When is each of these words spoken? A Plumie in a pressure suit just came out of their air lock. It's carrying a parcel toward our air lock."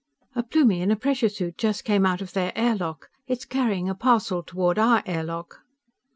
A 0.35 0.41
Plumie 0.41 0.81
in 0.81 0.89
a 0.89 0.95
pressure 0.95 1.29
suit 1.29 1.59
just 1.59 1.83
came 1.83 2.07
out 2.07 2.21
of 2.23 2.33
their 2.33 2.51
air 2.57 2.75
lock. 2.75 3.11
It's 3.27 3.45
carrying 3.45 3.87
a 3.87 3.93
parcel 3.93 4.41
toward 4.41 4.79
our 4.79 5.03
air 5.05 5.23
lock." 5.23 5.59